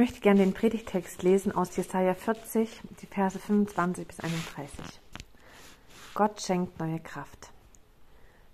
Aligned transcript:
Möchte 0.00 0.20
gerne 0.20 0.40
den 0.40 0.54
Predigtext 0.54 1.22
lesen 1.22 1.52
aus 1.54 1.76
Jesaja 1.76 2.14
40, 2.14 2.80
die 3.02 3.06
Verse 3.06 3.38
25 3.38 4.08
bis 4.08 4.18
31. 4.20 4.98
Gott 6.14 6.40
schenkt 6.40 6.78
neue 6.78 7.00
Kraft. 7.00 7.50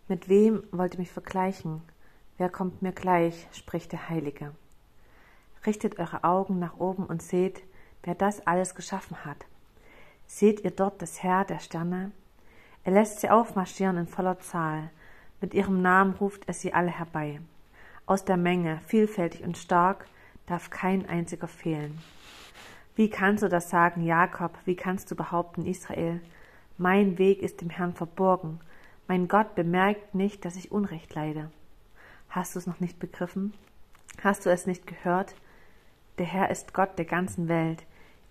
Mit 0.09 0.29
wem 0.29 0.65
wollt 0.73 0.95
ihr 0.95 0.99
mich 0.99 1.13
vergleichen? 1.13 1.83
Wer 2.37 2.49
kommt 2.49 2.83
mir 2.83 2.91
gleich, 2.91 3.47
spricht 3.53 3.93
der 3.93 4.09
Heilige. 4.09 4.57
Richtet 5.65 6.01
eure 6.01 6.25
Augen 6.25 6.59
nach 6.59 6.79
oben 6.79 7.07
und 7.07 7.23
seht, 7.23 7.63
wer 8.03 8.17
das 8.17 8.45
alles 8.45 8.75
geschaffen 8.75 9.25
hat. 9.25 9.47
Seht 10.27 10.65
ihr 10.65 10.73
dort 10.73 11.01
das 11.01 11.23
Herr 11.23 11.45
der 11.45 11.61
Sterne? 11.61 12.11
Er 12.83 12.91
lässt 12.91 13.21
sie 13.21 13.31
aufmarschieren 13.31 13.99
in 13.99 14.09
voller 14.09 14.41
Zahl. 14.41 14.91
Mit 15.41 15.55
ihrem 15.55 15.81
Namen 15.81 16.15
ruft 16.15 16.49
er 16.49 16.55
sie 16.55 16.75
alle 16.75 16.91
herbei. 16.91 17.41
Aus 18.05 18.25
der 18.25 18.37
Menge, 18.37 18.81
vielfältig 18.89 19.45
und 19.45 19.57
stark, 19.57 20.09
darf 20.47 20.71
kein 20.71 21.09
einziger 21.09 21.49
fehlen. 21.49 21.99
Wie 22.95 23.11
kannst 23.11 23.43
du 23.43 23.49
das 23.49 23.69
sagen, 23.69 24.03
Jakob? 24.03 24.57
Wie 24.65 24.77
kannst 24.77 25.11
du 25.11 25.17
behaupten, 25.17 25.67
Israel? 25.67 26.21
Mein 26.79 27.19
Weg 27.19 27.43
ist 27.43 27.61
dem 27.61 27.71
Herrn 27.71 27.95
verborgen. 27.95 28.61
Mein 29.09 29.29
Gott 29.29 29.55
bemerkt 29.55 30.15
nicht, 30.15 30.45
dass 30.45 30.57
ich 30.57 30.73
Unrecht 30.73 31.15
leide. 31.15 31.51
Hast 32.31 32.55
du 32.55 32.59
es 32.59 32.67
noch 32.67 32.81
nicht 32.81 32.99
begriffen? 32.99 33.55
Hast 34.23 34.47
du 34.47 34.51
es 34.51 34.67
nicht 34.67 34.87
gehört? 34.87 35.35
Der 36.19 36.27
Herr 36.27 36.51
ist 36.51 36.73
Gott 36.73 36.99
der 36.99 37.05
ganzen 37.05 37.49
Welt. 37.49 37.85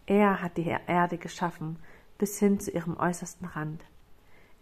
Er 0.07 0.41
hat 0.41 0.57
die 0.57 0.75
Erde 0.88 1.17
geschaffen, 1.17 1.77
bis 2.17 2.39
hin 2.39 2.59
zu 2.59 2.72
ihrem 2.72 2.97
äußersten 2.97 3.47
Rand. 3.47 3.83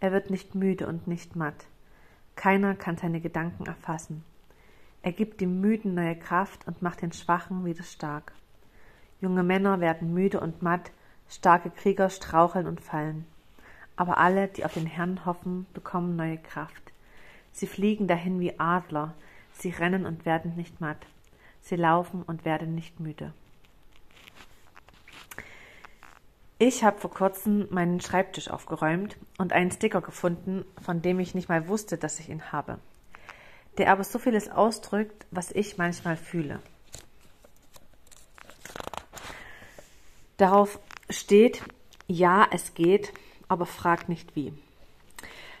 Er 0.00 0.12
wird 0.12 0.30
nicht 0.30 0.54
müde 0.54 0.86
und 0.86 1.06
nicht 1.06 1.36
matt. 1.36 1.66
Keiner 2.36 2.74
kann 2.74 2.96
seine 2.96 3.20
Gedanken 3.20 3.66
erfassen. 3.66 4.24
Er 5.04 5.12
gibt 5.12 5.42
dem 5.42 5.60
Müden 5.60 5.92
neue 5.92 6.16
Kraft 6.16 6.66
und 6.66 6.80
macht 6.80 7.02
den 7.02 7.12
Schwachen 7.12 7.66
wieder 7.66 7.82
stark. 7.82 8.32
Junge 9.20 9.42
Männer 9.42 9.80
werden 9.80 10.14
müde 10.14 10.40
und 10.40 10.62
matt, 10.62 10.92
starke 11.28 11.68
Krieger 11.68 12.08
straucheln 12.08 12.66
und 12.66 12.80
fallen. 12.80 13.26
Aber 13.96 14.16
alle, 14.16 14.48
die 14.48 14.64
auf 14.64 14.72
den 14.72 14.86
Herrn 14.86 15.26
hoffen, 15.26 15.66
bekommen 15.74 16.16
neue 16.16 16.38
Kraft. 16.38 16.94
Sie 17.52 17.66
fliegen 17.66 18.08
dahin 18.08 18.40
wie 18.40 18.58
Adler, 18.58 19.12
sie 19.52 19.68
rennen 19.68 20.06
und 20.06 20.24
werden 20.24 20.56
nicht 20.56 20.80
matt, 20.80 21.06
sie 21.60 21.76
laufen 21.76 22.22
und 22.22 22.46
werden 22.46 22.74
nicht 22.74 22.98
müde. 22.98 23.34
Ich 26.56 26.82
habe 26.82 26.98
vor 26.98 27.10
kurzem 27.10 27.66
meinen 27.68 28.00
Schreibtisch 28.00 28.48
aufgeräumt 28.48 29.18
und 29.36 29.52
einen 29.52 29.70
Sticker 29.70 30.00
gefunden, 30.00 30.64
von 30.80 31.02
dem 31.02 31.20
ich 31.20 31.34
nicht 31.34 31.50
mal 31.50 31.68
wusste, 31.68 31.98
dass 31.98 32.20
ich 32.20 32.30
ihn 32.30 32.52
habe 32.52 32.78
der 33.78 33.90
aber 33.90 34.04
so 34.04 34.18
vieles 34.18 34.50
ausdrückt, 34.50 35.26
was 35.30 35.50
ich 35.50 35.78
manchmal 35.78 36.16
fühle. 36.16 36.60
Darauf 40.36 40.78
steht, 41.10 41.62
ja, 42.06 42.46
es 42.50 42.74
geht, 42.74 43.12
aber 43.48 43.66
frag 43.66 44.08
nicht 44.08 44.34
wie. 44.34 44.52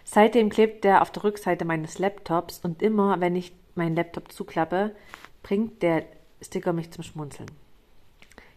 Seitdem 0.04 0.50
klebt 0.50 0.84
der 0.84 1.02
auf 1.02 1.10
der 1.10 1.24
Rückseite 1.24 1.64
meines 1.64 1.98
Laptops 1.98 2.58
und 2.58 2.82
immer, 2.82 3.20
wenn 3.20 3.36
ich 3.36 3.52
meinen 3.74 3.96
Laptop 3.96 4.32
zuklappe, 4.32 4.94
bringt 5.42 5.82
der 5.82 6.04
Sticker 6.42 6.72
mich 6.72 6.90
zum 6.90 7.04
Schmunzeln. 7.04 7.50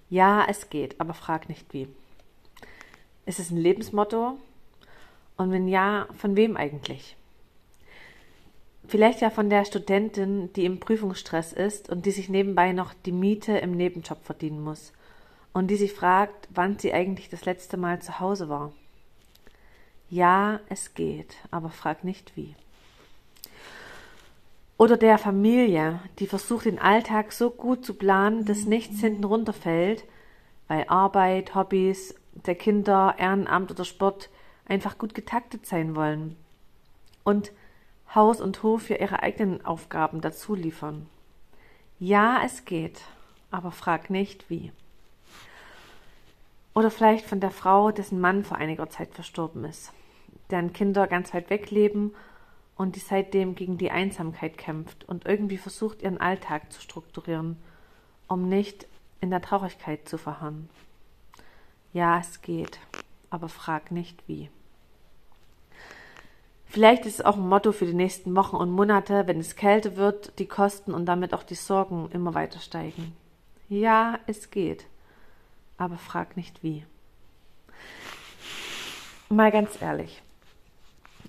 Ja, 0.10 0.46
es 0.48 0.70
geht, 0.70 1.00
aber 1.00 1.14
frag 1.14 1.50
nicht 1.50 1.74
wie. 1.74 1.88
Ist 3.26 3.40
es 3.40 3.52
ein 3.52 3.58
Lebensmotto? 3.58 4.38
Und 5.36 5.52
wenn 5.52 5.68
ja, 5.68 6.08
von 6.14 6.36
wem 6.36 6.58
eigentlich? 6.58 7.16
Vielleicht 8.88 9.20
ja 9.20 9.30
von 9.30 9.50
der 9.50 9.66
Studentin, 9.66 10.52
die 10.54 10.64
im 10.64 10.80
Prüfungsstress 10.80 11.52
ist 11.52 11.90
und 11.90 12.06
die 12.06 12.12
sich 12.12 12.30
nebenbei 12.30 12.72
noch 12.72 12.94
die 12.94 13.12
Miete 13.12 13.58
im 13.58 13.72
Nebenjob 13.72 14.24
verdienen 14.24 14.64
muss 14.64 14.94
und 15.52 15.68
die 15.68 15.76
sich 15.76 15.92
fragt, 15.92 16.48
wann 16.54 16.80
sie 16.80 16.94
eigentlich 16.94 17.30
das 17.30 17.44
letzte 17.44 17.76
Mal 17.76 18.02
zu 18.02 18.20
Hause 18.20 18.48
war. 18.48 18.72
Ja, 20.10 20.62
es 20.70 20.94
geht, 20.94 21.36
aber 21.52 21.70
frag 21.70 22.06
nicht 22.06 22.38
wie. 22.38 22.56
Oder 24.78 24.96
der 24.96 25.18
Familie, 25.18 26.00
die 26.20 26.28
versucht, 26.28 26.66
den 26.66 26.80
Alltag 26.80 27.34
so 27.34 27.50
gut 27.50 27.84
zu 27.84 27.96
planen, 27.96 28.46
dass 28.46 28.66
nichts 28.66 29.02
hinten 29.02 29.26
runterfällt, 29.26 30.06
weil 30.68 30.86
Arbeit, 30.88 31.56
Hobbys, 31.56 32.16
der 32.46 32.56
Kinder, 32.56 33.16
Ehrenamt 33.18 33.72
oder 33.72 33.84
Sport 33.84 34.30
einfach 34.66 34.98
gut 34.98 35.14
getaktet 35.14 35.66
sein 35.66 35.96
wollen. 35.96 36.38
Und 37.24 37.52
Haus 38.18 38.42
und 38.42 38.64
Hof 38.64 38.82
für 38.82 38.96
ihre 38.96 39.22
eigenen 39.22 39.64
Aufgaben 39.64 40.22
dazu 40.22 40.56
liefern. 40.56 41.08
Ja, 42.00 42.42
es 42.44 42.66
geht, 42.66 43.02
aber 43.52 43.70
frag 43.70 44.10
nicht 44.10 44.50
wie. 44.50 44.72
Oder 46.74 46.90
vielleicht 46.90 47.28
von 47.28 47.40
der 47.40 47.52
Frau, 47.52 47.92
dessen 47.92 48.20
Mann 48.20 48.44
vor 48.44 48.58
einiger 48.58 48.90
Zeit 48.90 49.14
verstorben 49.14 49.64
ist, 49.66 49.94
deren 50.50 50.74
Kinder 50.74 51.06
ganz 51.06 51.32
weit 51.32 51.52
weg 51.52 51.70
leben 51.70 52.16
und 52.76 52.96
die 52.96 53.02
seitdem 53.02 53.54
gegen 53.54 53.78
die 53.78 53.92
Einsamkeit 53.92 54.58
kämpft 54.58 55.08
und 55.08 55.28
irgendwie 55.28 55.60
versucht, 55.60 56.02
ihren 56.02 56.20
Alltag 56.20 56.74
zu 56.74 56.82
strukturieren, 56.82 57.58
um 58.28 58.50
nicht 58.50 58.88
in 59.22 59.30
der 59.30 59.44
Traurigkeit 59.44 60.10
zu 60.10 60.18
verharren. 60.18 60.70
Ja, 61.94 62.18
es 62.18 62.42
geht, 62.42 62.80
aber 63.30 63.48
frag 63.48 63.92
nicht 63.92 64.28
wie. 64.28 64.50
Vielleicht 66.78 67.08
ist 67.08 67.16
es 67.16 67.26
auch 67.26 67.38
ein 67.38 67.50
Motto 67.50 67.72
für 67.72 67.88
die 67.88 67.96
nächsten 67.96 68.36
Wochen 68.36 68.56
und 68.56 68.70
Monate, 68.70 69.26
wenn 69.26 69.40
es 69.40 69.56
kälter 69.56 69.96
wird, 69.96 70.38
die 70.38 70.46
Kosten 70.46 70.94
und 70.94 71.08
damit 71.08 71.34
auch 71.34 71.42
die 71.42 71.56
Sorgen 71.56 72.08
immer 72.14 72.36
weiter 72.36 72.60
steigen. 72.60 73.18
Ja, 73.68 74.20
es 74.28 74.52
geht, 74.52 74.86
aber 75.80 75.98
frag 75.98 76.38
nicht 76.38 76.62
wie. 76.62 76.86
Mal 79.28 79.52
ganz 79.52 79.82
ehrlich, 79.82 80.22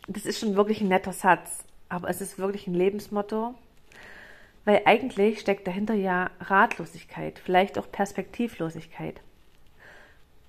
das 0.07 0.27
ist 0.27 0.39
schon 0.39 0.55
wirklich 0.55 0.83
ein 0.83 0.89
netter 0.89 1.15
Satz, 1.15 1.65
aber 1.89 2.11
es 2.11 2.21
ist 2.21 2.39
wirklich 2.39 2.67
ein 2.67 2.75
Lebensmotto, 2.75 3.55
weil 4.67 4.83
eigentlich 4.85 5.41
steckt 5.41 5.67
dahinter 5.67 5.95
ja 5.95 6.29
Ratlosigkeit, 6.41 7.39
vielleicht 7.39 7.79
auch 7.79 7.91
Perspektivlosigkeit. 7.91 9.23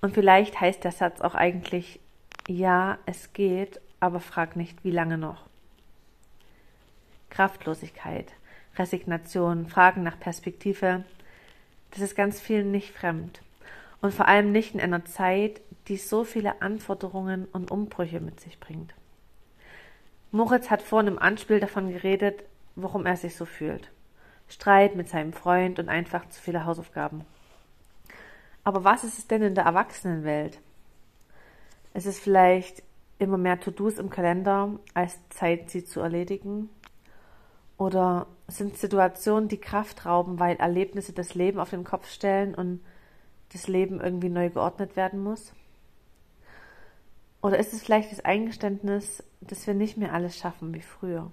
Und 0.02 0.12
vielleicht 0.12 0.60
heißt 0.60 0.84
der 0.84 0.92
Satz 0.92 1.22
auch 1.22 1.34
eigentlich, 1.34 2.00
ja, 2.48 2.98
es 3.06 3.32
geht, 3.32 3.80
aber 4.00 4.20
frag 4.20 4.56
nicht, 4.56 4.82
wie 4.84 4.90
lange 4.90 5.18
noch. 5.18 5.44
Kraftlosigkeit, 7.28 8.32
Resignation, 8.76 9.66
Fragen 9.66 10.02
nach 10.02 10.18
Perspektive, 10.18 11.04
das 11.92 12.00
ist 12.00 12.16
ganz 12.16 12.40
vielen 12.40 12.70
nicht 12.70 12.92
fremd. 12.92 13.42
Und 14.00 14.14
vor 14.14 14.26
allem 14.28 14.50
nicht 14.50 14.74
in 14.74 14.80
einer 14.80 15.04
Zeit, 15.04 15.60
die 15.88 15.98
so 15.98 16.24
viele 16.24 16.62
Anforderungen 16.62 17.46
und 17.52 17.70
Umbrüche 17.70 18.20
mit 18.20 18.40
sich 18.40 18.58
bringt. 18.58 18.94
Moritz 20.32 20.70
hat 20.70 20.82
vorhin 20.82 21.08
im 21.08 21.18
Anspiel 21.18 21.60
davon 21.60 21.92
geredet, 21.92 22.44
warum 22.76 23.04
er 23.04 23.16
sich 23.16 23.36
so 23.36 23.44
fühlt. 23.44 23.90
Streit 24.48 24.96
mit 24.96 25.08
seinem 25.08 25.32
Freund 25.32 25.78
und 25.78 25.88
einfach 25.88 26.28
zu 26.28 26.40
viele 26.40 26.64
Hausaufgaben. 26.64 27.24
Aber 28.64 28.84
was 28.84 29.04
ist 29.04 29.18
es 29.18 29.26
denn 29.26 29.42
in 29.42 29.54
der 29.54 29.64
Erwachsenenwelt? 29.64 30.58
Es 31.92 32.06
ist 32.06 32.20
vielleicht 32.20 32.82
immer 33.20 33.38
mehr 33.38 33.60
To-Dos 33.60 33.98
im 33.98 34.10
Kalender 34.10 34.78
als 34.94 35.18
Zeit, 35.28 35.70
sie 35.70 35.84
zu 35.84 36.00
erledigen? 36.00 36.70
Oder 37.76 38.26
sind 38.48 38.76
Situationen, 38.76 39.48
die 39.48 39.60
Kraft 39.60 40.04
rauben, 40.04 40.38
weil 40.38 40.56
Erlebnisse 40.56 41.12
das 41.12 41.34
Leben 41.34 41.60
auf 41.60 41.70
den 41.70 41.84
Kopf 41.84 42.10
stellen 42.10 42.54
und 42.54 42.80
das 43.52 43.68
Leben 43.68 44.00
irgendwie 44.00 44.28
neu 44.28 44.50
geordnet 44.50 44.96
werden 44.96 45.22
muss? 45.22 45.52
Oder 47.42 47.58
ist 47.58 47.72
es 47.72 47.82
vielleicht 47.82 48.12
das 48.12 48.24
Eingeständnis, 48.24 49.22
dass 49.40 49.66
wir 49.66 49.74
nicht 49.74 49.96
mehr 49.96 50.12
alles 50.12 50.36
schaffen 50.36 50.74
wie 50.74 50.82
früher? 50.82 51.30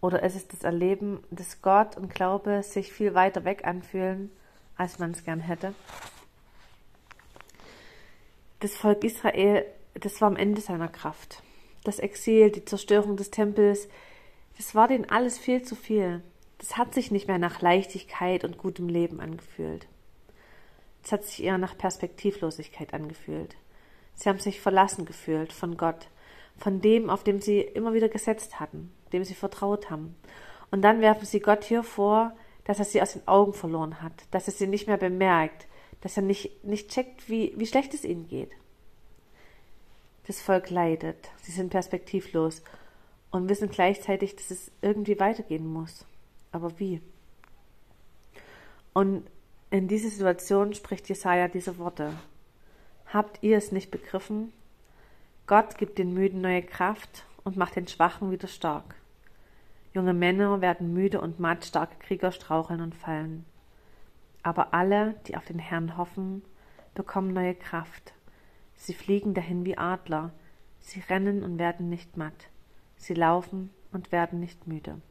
Oder 0.00 0.22
ist 0.22 0.36
es 0.36 0.48
das 0.48 0.62
Erleben, 0.62 1.22
dass 1.30 1.62
Gott 1.62 1.96
und 1.96 2.14
Glaube 2.14 2.62
sich 2.62 2.92
viel 2.92 3.14
weiter 3.14 3.44
weg 3.44 3.66
anfühlen, 3.66 4.30
als 4.76 4.98
man 4.98 5.10
es 5.10 5.24
gern 5.24 5.40
hätte? 5.40 5.74
Das 8.60 8.76
Volk 8.76 9.04
Israel 9.04 9.64
das 9.94 10.20
war 10.20 10.28
am 10.28 10.36
Ende 10.36 10.60
seiner 10.60 10.88
Kraft. 10.88 11.42
Das 11.84 11.98
Exil, 11.98 12.50
die 12.50 12.64
Zerstörung 12.64 13.16
des 13.16 13.30
Tempels, 13.30 13.88
das 14.56 14.74
war 14.74 14.88
denen 14.88 15.08
alles 15.08 15.38
viel 15.38 15.62
zu 15.62 15.74
viel. 15.74 16.22
Das 16.58 16.76
hat 16.76 16.92
sich 16.92 17.10
nicht 17.10 17.26
mehr 17.26 17.38
nach 17.38 17.62
Leichtigkeit 17.62 18.44
und 18.44 18.58
gutem 18.58 18.88
Leben 18.88 19.20
angefühlt. 19.20 19.86
Es 21.02 21.12
hat 21.12 21.24
sich 21.24 21.42
eher 21.42 21.56
nach 21.56 21.78
Perspektivlosigkeit 21.78 22.92
angefühlt. 22.92 23.56
Sie 24.14 24.28
haben 24.28 24.38
sich 24.38 24.60
verlassen 24.60 25.06
gefühlt 25.06 25.52
von 25.52 25.78
Gott, 25.78 26.08
von 26.58 26.82
dem, 26.82 27.08
auf 27.08 27.24
dem 27.24 27.40
sie 27.40 27.60
immer 27.60 27.94
wieder 27.94 28.10
gesetzt 28.10 28.60
hatten, 28.60 28.92
dem 29.14 29.24
sie 29.24 29.34
vertraut 29.34 29.88
haben. 29.88 30.14
Und 30.70 30.82
dann 30.82 31.00
werfen 31.00 31.24
sie 31.24 31.40
Gott 31.40 31.64
hier 31.64 31.82
vor, 31.82 32.36
dass 32.64 32.78
er 32.78 32.84
sie 32.84 33.00
aus 33.00 33.14
den 33.14 33.26
Augen 33.26 33.54
verloren 33.54 34.02
hat, 34.02 34.12
dass 34.30 34.46
er 34.46 34.52
sie 34.52 34.66
nicht 34.66 34.86
mehr 34.86 34.98
bemerkt, 34.98 35.66
dass 36.02 36.16
er 36.16 36.22
nicht, 36.22 36.64
nicht 36.64 36.90
checkt, 36.90 37.28
wie, 37.28 37.54
wie 37.56 37.66
schlecht 37.66 37.94
es 37.94 38.04
ihnen 38.04 38.28
geht. 38.28 38.50
Das 40.30 40.40
Volk 40.40 40.70
leidet, 40.70 41.28
sie 41.42 41.50
sind 41.50 41.70
perspektivlos 41.70 42.62
und 43.32 43.48
wissen 43.48 43.68
gleichzeitig, 43.68 44.36
dass 44.36 44.52
es 44.52 44.70
irgendwie 44.80 45.18
weitergehen 45.18 45.66
muss. 45.66 46.06
Aber 46.52 46.78
wie? 46.78 47.02
Und 48.92 49.28
in 49.70 49.88
dieser 49.88 50.08
Situation 50.08 50.72
spricht 50.72 51.08
Jesaja 51.08 51.48
diese 51.48 51.78
Worte. 51.78 52.12
Habt 53.06 53.42
ihr 53.42 53.58
es 53.58 53.72
nicht 53.72 53.90
begriffen? 53.90 54.52
Gott 55.48 55.76
gibt 55.78 55.98
den 55.98 56.14
Müden 56.14 56.42
neue 56.42 56.62
Kraft 56.62 57.24
und 57.42 57.56
macht 57.56 57.74
den 57.74 57.88
Schwachen 57.88 58.30
wieder 58.30 58.46
stark. 58.46 58.94
Junge 59.94 60.14
Männer 60.14 60.60
werden 60.60 60.94
müde 60.94 61.20
und 61.20 61.40
matt, 61.40 61.64
starke 61.64 61.96
Krieger 61.98 62.30
straucheln 62.30 62.82
und 62.82 62.94
fallen. 62.94 63.44
Aber 64.44 64.74
alle, 64.74 65.16
die 65.26 65.36
auf 65.36 65.44
den 65.46 65.58
Herrn 65.58 65.96
hoffen, 65.96 66.44
bekommen 66.94 67.32
neue 67.32 67.56
Kraft. 67.56 68.12
Sie 68.80 68.94
fliegen 68.94 69.34
dahin 69.34 69.66
wie 69.66 69.76
Adler, 69.76 70.32
sie 70.80 71.00
rennen 71.00 71.44
und 71.44 71.58
werden 71.58 71.90
nicht 71.90 72.16
matt, 72.16 72.48
sie 72.96 73.12
laufen 73.12 73.68
und 73.92 74.10
werden 74.10 74.40
nicht 74.40 74.66
müde. 74.66 75.02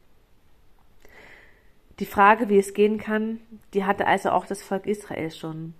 Die 2.00 2.04
Frage, 2.04 2.48
wie 2.48 2.58
es 2.58 2.74
gehen 2.74 2.98
kann, 2.98 3.38
die 3.72 3.84
hatte 3.84 4.08
also 4.08 4.30
auch 4.30 4.44
das 4.44 4.60
Volk 4.60 4.86
Israel 4.86 5.30
schon. 5.30 5.74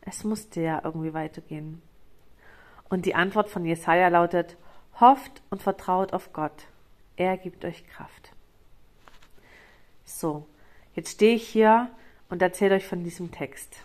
Es 0.00 0.24
musste 0.24 0.62
ja 0.62 0.80
irgendwie 0.84 1.12
weitergehen. 1.12 1.82
Und 2.88 3.04
die 3.04 3.14
Antwort 3.14 3.50
von 3.50 3.66
Jesaja 3.66 4.08
lautet: 4.08 4.56
Hofft 4.98 5.42
und 5.50 5.60
vertraut 5.62 6.14
auf 6.14 6.32
Gott. 6.32 6.68
Er 7.16 7.36
gibt 7.36 7.66
euch 7.66 7.86
Kraft. 7.86 8.32
So, 10.06 10.46
jetzt 10.94 11.10
stehe 11.10 11.34
ich 11.34 11.46
hier 11.46 11.90
und 12.30 12.40
erzähle 12.40 12.76
euch 12.76 12.86
von 12.86 13.04
diesem 13.04 13.32
Text. 13.32 13.76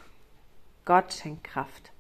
Gott 0.86 1.12
schenkt 1.12 1.44
Kraft. 1.44 1.92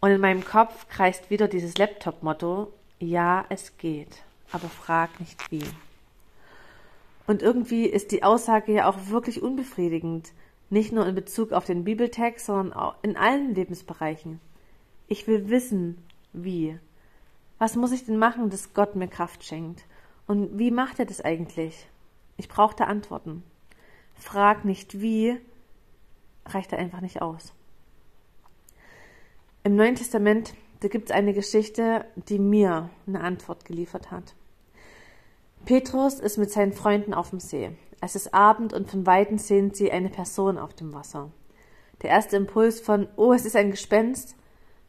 Und 0.00 0.10
in 0.10 0.20
meinem 0.20 0.44
Kopf 0.44 0.88
kreist 0.88 1.30
wieder 1.30 1.46
dieses 1.46 1.76
Laptop-Motto: 1.76 2.72
Ja, 2.98 3.44
es 3.50 3.76
geht, 3.76 4.22
aber 4.50 4.68
frag 4.68 5.20
nicht 5.20 5.50
wie. 5.50 5.64
Und 7.26 7.42
irgendwie 7.42 7.86
ist 7.86 8.10
die 8.10 8.22
Aussage 8.22 8.72
ja 8.72 8.88
auch 8.88 9.08
wirklich 9.08 9.42
unbefriedigend, 9.42 10.32
nicht 10.70 10.92
nur 10.92 11.06
in 11.06 11.14
Bezug 11.14 11.52
auf 11.52 11.64
den 11.64 11.84
Bibeltext, 11.84 12.46
sondern 12.46 12.72
auch 12.72 12.94
in 13.02 13.16
allen 13.16 13.54
Lebensbereichen. 13.54 14.40
Ich 15.06 15.26
will 15.26 15.48
wissen, 15.48 15.98
wie. 16.32 16.78
Was 17.58 17.76
muss 17.76 17.92
ich 17.92 18.06
denn 18.06 18.16
machen, 18.16 18.48
dass 18.48 18.72
Gott 18.72 18.96
mir 18.96 19.08
Kraft 19.08 19.44
schenkt? 19.44 19.84
Und 20.26 20.58
wie 20.58 20.70
macht 20.70 20.98
er 20.98 21.06
das 21.06 21.20
eigentlich? 21.20 21.88
Ich 22.36 22.48
brauchte 22.48 22.86
Antworten. 22.86 23.42
Frag 24.14 24.64
nicht 24.64 25.00
wie, 25.00 25.38
reicht 26.46 26.72
er 26.72 26.78
einfach 26.78 27.00
nicht 27.00 27.20
aus. 27.20 27.52
Im 29.70 29.76
Neuen 29.76 29.94
Testament, 29.94 30.52
da 30.80 30.88
gibt 30.88 31.10
es 31.10 31.16
eine 31.16 31.32
Geschichte, 31.32 32.04
die 32.16 32.40
mir 32.40 32.90
eine 33.06 33.20
Antwort 33.20 33.64
geliefert 33.64 34.10
hat. 34.10 34.34
Petrus 35.64 36.14
ist 36.18 36.38
mit 36.38 36.50
seinen 36.50 36.72
Freunden 36.72 37.14
auf 37.14 37.30
dem 37.30 37.38
See. 37.38 37.70
Es 38.00 38.16
ist 38.16 38.34
Abend 38.34 38.72
und 38.72 38.90
von 38.90 39.06
Weitem 39.06 39.38
sehen 39.38 39.72
sie 39.72 39.92
eine 39.92 40.08
Person 40.08 40.58
auf 40.58 40.74
dem 40.74 40.92
Wasser. 40.92 41.30
Der 42.02 42.10
erste 42.10 42.36
Impuls 42.36 42.80
von, 42.80 43.06
oh, 43.14 43.32
es 43.32 43.44
ist 43.44 43.54
ein 43.54 43.70
Gespenst, 43.70 44.34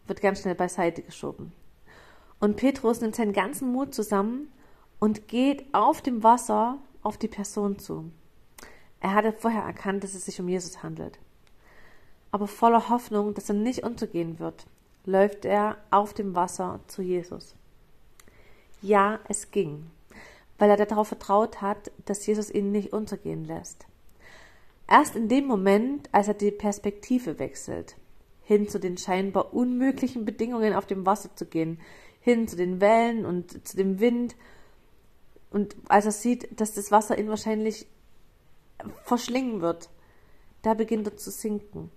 wird 0.07 0.19
ganz 0.19 0.41
schnell 0.41 0.55
beiseite 0.55 1.03
geschoben. 1.03 1.53
Und 2.39 2.55
Petrus 2.55 3.01
nimmt 3.01 3.15
seinen 3.15 3.33
ganzen 3.33 3.71
Mut 3.71 3.93
zusammen 3.93 4.51
und 4.97 5.27
geht 5.27 5.71
auf 5.75 6.01
dem 6.01 6.23
Wasser 6.23 6.79
auf 7.03 7.19
die 7.19 7.27
Person 7.27 7.77
zu. 7.77 8.09
Er 8.99 9.13
hatte 9.13 9.31
vorher 9.31 9.61
erkannt, 9.61 10.03
dass 10.03 10.15
es 10.15 10.25
sich 10.25 10.39
um 10.39 10.49
Jesus 10.49 10.81
handelt. 10.81 11.19
Aber 12.31 12.47
voller 12.47 12.89
Hoffnung, 12.89 13.33
dass 13.33 13.49
er 13.49 13.55
nicht 13.55 13.83
untergehen 13.83 14.39
wird, 14.39 14.65
läuft 15.05 15.45
er 15.45 15.77
auf 15.89 16.13
dem 16.13 16.35
Wasser 16.35 16.79
zu 16.87 17.01
Jesus. 17.01 17.55
Ja, 18.81 19.19
es 19.27 19.51
ging 19.51 19.91
weil 20.61 20.69
er 20.69 20.85
darauf 20.85 21.07
vertraut 21.07 21.59
hat, 21.59 21.91
dass 22.05 22.27
Jesus 22.27 22.51
ihn 22.51 22.71
nicht 22.71 22.93
untergehen 22.93 23.45
lässt. 23.45 23.87
Erst 24.87 25.15
in 25.15 25.27
dem 25.27 25.47
Moment, 25.47 26.07
als 26.11 26.27
er 26.27 26.35
die 26.35 26.51
Perspektive 26.51 27.39
wechselt, 27.39 27.95
hin 28.43 28.69
zu 28.69 28.79
den 28.79 28.95
scheinbar 28.95 29.55
unmöglichen 29.55 30.23
Bedingungen 30.23 30.75
auf 30.75 30.85
dem 30.85 31.03
Wasser 31.03 31.35
zu 31.35 31.47
gehen, 31.47 31.79
hin 32.19 32.47
zu 32.47 32.55
den 32.55 32.79
Wellen 32.79 33.25
und 33.25 33.67
zu 33.67 33.75
dem 33.75 33.99
Wind, 33.99 34.35
und 35.49 35.75
als 35.87 36.05
er 36.05 36.11
sieht, 36.11 36.61
dass 36.61 36.75
das 36.75 36.91
Wasser 36.91 37.17
ihn 37.17 37.27
wahrscheinlich 37.27 37.87
verschlingen 39.03 39.61
wird, 39.61 39.89
da 40.61 40.75
beginnt 40.75 41.07
er 41.07 41.17
zu 41.17 41.31
sinken. 41.31 41.89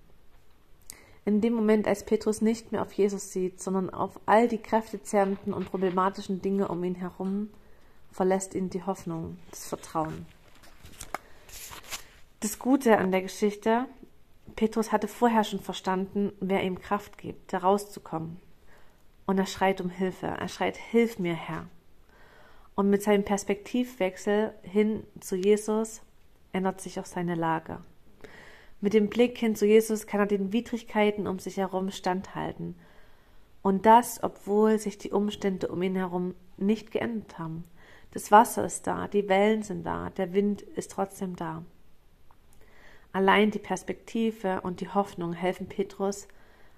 In 1.27 1.41
dem 1.41 1.55
Moment, 1.55 1.89
als 1.89 2.05
Petrus 2.05 2.43
nicht 2.43 2.71
mehr 2.71 2.83
auf 2.83 2.93
Jesus 2.93 3.33
sieht, 3.33 3.61
sondern 3.61 3.89
auf 3.91 4.21
all 4.27 4.47
die 4.47 4.59
kräftezerrenden 4.59 5.55
und 5.55 5.71
problematischen 5.71 6.43
Dinge 6.43 6.69
um 6.69 6.85
ihn 6.85 6.95
herum, 6.95 7.49
verlässt 8.13 8.55
ihn 8.55 8.69
die 8.69 8.83
Hoffnung, 8.83 9.39
das 9.51 9.67
Vertrauen. 9.67 10.27
Das 12.41 12.59
Gute 12.59 12.99
an 12.99 13.11
der 13.11 13.23
Geschichte, 13.23 13.87
Petrus 14.55 14.93
hatte 14.93 15.09
vorher 15.09 15.45
schon 15.45 15.61
verstanden, 15.61 16.33
wer 16.41 16.63
ihm 16.63 16.79
Kraft 16.79 17.17
gibt, 17.17 17.53
da 17.53 17.59
rauszukommen. 17.59 18.37
Und 19.27 19.39
er 19.39 19.47
schreit 19.47 19.81
um 19.81 19.89
Hilfe. 19.89 20.27
Er 20.27 20.49
schreit, 20.49 20.77
Hilf 20.77 21.19
mir, 21.19 21.35
Herr. 21.35 21.67
Und 22.75 22.91
mit 22.91 23.03
seinem 23.03 23.25
Perspektivwechsel 23.25 24.53
hin 24.63 25.05
zu 25.21 25.37
Jesus 25.37 26.03
ändert 26.53 26.83
sich 26.83 27.01
auch 27.01 27.07
seine 27.07 27.35
Lage. 27.35 27.79
Mit 28.85 28.93
dem 28.93 29.09
Blick 29.09 29.39
hin 29.39 29.57
zu 29.57 29.65
Jesus 29.65 30.07
kann 30.07 30.21
er 30.21 30.27
den 30.27 30.53
Widrigkeiten 30.53 31.27
um 31.27 31.39
sich 31.39 31.57
herum 31.57 31.91
standhalten. 31.91 32.77
Und 33.63 33.87
das, 33.87 34.23
obwohl 34.23 34.79
sich 34.79 34.99
die 34.99 35.11
Umstände 35.11 35.69
um 35.69 35.81
ihn 35.81 35.97
herum 35.97 36.35
nicht 36.59 36.91
geändert 36.91 37.39
haben. 37.39 37.65
Das 38.11 38.31
Wasser 38.31 38.67
ist 38.67 38.87
da, 38.87 39.09
die 39.09 39.27
Wellen 39.27 39.63
sind 39.63 39.85
da, 39.85 40.11
der 40.11 40.35
Wind 40.35 40.61
ist 40.61 40.91
trotzdem 40.91 41.35
da. 41.35 41.65
Allein 43.11 43.51
die 43.51 43.59
Perspektive 43.59 44.61
und 44.61 44.83
die 44.83 44.91
Hoffnung 44.91 45.33
helfen 45.33 45.67
Petrus, 45.67 46.29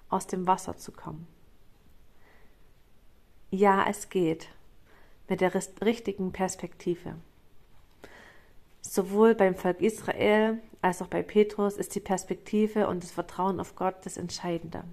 aus 0.07 0.27
dem 0.27 0.47
Wasser 0.47 0.77
zu 0.77 0.93
kommen. 0.93 1.27
Ja, 3.51 3.85
es 3.85 4.07
geht 4.07 4.47
mit 5.27 5.41
der 5.41 5.51
richtigen 5.83 6.31
Perspektive. 6.31 7.15
Sowohl 8.87 9.35
beim 9.35 9.55
Volk 9.55 9.81
Israel 9.81 10.61
als 10.81 11.01
auch 11.01 11.07
bei 11.07 11.21
Petrus 11.21 11.75
ist 11.75 11.93
die 11.95 11.99
Perspektive 11.99 12.87
und 12.87 13.03
das 13.03 13.11
Vertrauen 13.11 13.59
auf 13.59 13.75
Gott 13.75 13.95
das 14.03 14.15
Entscheidende. 14.15 14.83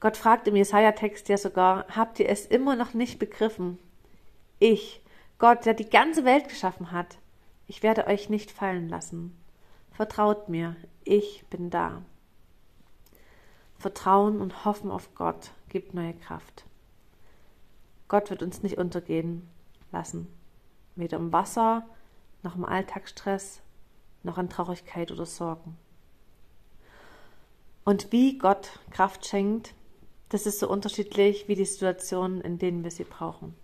Gott 0.00 0.16
fragt 0.16 0.48
im 0.48 0.56
Jesaja-Text 0.56 1.28
ja 1.28 1.36
sogar: 1.36 1.86
Habt 1.94 2.18
ihr 2.18 2.28
es 2.28 2.46
immer 2.46 2.74
noch 2.74 2.94
nicht 2.94 3.18
begriffen? 3.18 3.78
Ich, 4.58 5.02
Gott, 5.38 5.66
der 5.66 5.74
die 5.74 5.88
ganze 5.88 6.24
Welt 6.24 6.48
geschaffen 6.48 6.92
hat, 6.92 7.18
ich 7.66 7.82
werde 7.82 8.06
euch 8.06 8.30
nicht 8.30 8.50
fallen 8.50 8.88
lassen. 8.88 9.36
Vertraut 9.92 10.48
mir, 10.48 10.76
ich 11.04 11.44
bin 11.50 11.68
da. 11.68 12.02
Vertrauen 13.78 14.40
und 14.40 14.64
Hoffen 14.64 14.90
auf 14.90 15.14
Gott 15.14 15.50
gibt 15.68 15.92
neue 15.92 16.14
Kraft. 16.14 16.64
Gott 18.08 18.30
wird 18.30 18.42
uns 18.42 18.62
nicht 18.62 18.78
untergehen 18.78 19.46
lassen, 19.92 20.26
weder 20.94 21.18
im 21.18 21.32
Wasser, 21.32 21.84
noch 22.46 22.54
im 22.54 22.64
Alltagsstress, 22.64 23.60
noch 24.22 24.38
in 24.38 24.48
Traurigkeit 24.48 25.10
oder 25.10 25.26
Sorgen. 25.26 25.76
Und 27.84 28.12
wie 28.12 28.38
Gott 28.38 28.78
Kraft 28.90 29.26
schenkt, 29.26 29.74
das 30.28 30.46
ist 30.46 30.60
so 30.60 30.68
unterschiedlich 30.68 31.48
wie 31.48 31.56
die 31.56 31.64
Situationen, 31.64 32.40
in 32.40 32.58
denen 32.58 32.84
wir 32.84 32.92
sie 32.92 33.04
brauchen. 33.04 33.54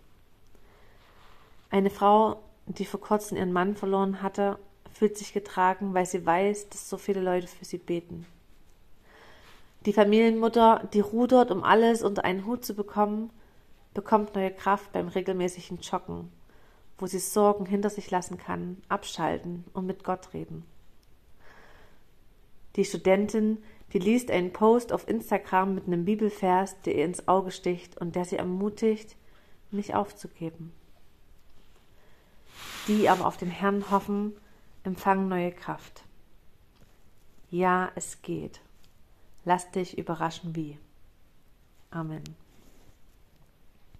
Eine 1.70 1.90
Frau, 1.90 2.42
die 2.66 2.84
vor 2.84 3.00
kurzem 3.00 3.36
ihren 3.36 3.52
Mann 3.52 3.76
verloren 3.76 4.20
hatte, 4.20 4.58
fühlt 4.92 5.16
sich 5.16 5.32
getragen, 5.32 5.94
weil 5.94 6.06
sie 6.06 6.26
weiß, 6.26 6.68
dass 6.68 6.90
so 6.90 6.98
viele 6.98 7.20
Leute 7.20 7.46
für 7.46 7.64
sie 7.64 7.78
beten. 7.78 8.26
Die 9.86 9.92
Familienmutter, 9.92 10.88
die 10.92 11.00
rudert, 11.00 11.52
um 11.52 11.62
alles 11.62 12.02
unter 12.02 12.24
einen 12.24 12.46
Hut 12.46 12.64
zu 12.64 12.74
bekommen, 12.74 13.30
bekommt 13.94 14.34
neue 14.34 14.52
Kraft 14.52 14.90
beim 14.92 15.08
regelmäßigen 15.08 15.78
Joggen, 15.78 16.32
wo 17.02 17.06
sie 17.08 17.18
Sorgen 17.18 17.66
hinter 17.66 17.90
sich 17.90 18.12
lassen 18.12 18.38
kann, 18.38 18.80
abschalten 18.88 19.64
und 19.72 19.86
mit 19.86 20.04
Gott 20.04 20.32
reden. 20.34 20.64
Die 22.76 22.84
Studentin, 22.84 23.58
die 23.92 23.98
liest 23.98 24.30
einen 24.30 24.52
Post 24.52 24.92
auf 24.92 25.08
Instagram 25.08 25.74
mit 25.74 25.88
einem 25.88 26.04
Bibelvers, 26.04 26.80
der 26.82 26.94
ihr 26.94 27.04
ins 27.04 27.26
Auge 27.26 27.50
sticht 27.50 27.98
und 27.98 28.14
der 28.14 28.24
sie 28.24 28.36
ermutigt, 28.36 29.16
nicht 29.72 29.96
aufzugeben. 29.96 30.72
Die 32.86 33.08
aber 33.08 33.26
auf 33.26 33.36
den 33.36 33.50
Herrn 33.50 33.90
hoffen, 33.90 34.36
empfangen 34.84 35.26
neue 35.26 35.50
Kraft. 35.50 36.04
Ja, 37.50 37.90
es 37.96 38.22
geht. 38.22 38.60
Lass 39.44 39.72
dich 39.72 39.98
überraschen 39.98 40.54
wie. 40.54 40.78
Amen. 41.90 42.22